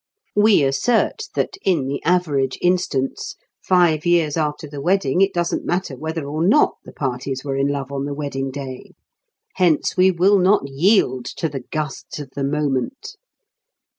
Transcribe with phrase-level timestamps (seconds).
[0.35, 5.95] We assert that, in the average instance, five years after the wedding it doesn't matter
[5.95, 8.93] whether or not the parties were in love on the wedding day.
[9.57, 13.15] Hence we will not yield to the gusts of the moment.